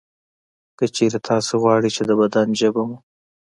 که 0.77 0.85
چېرې 0.95 1.19
تاسې 1.27 1.53
غواړئ 1.61 1.89
چې 1.95 2.03
د 2.09 2.11
بدن 2.21 2.47
ژبه 2.59 2.81
مو 2.89 2.97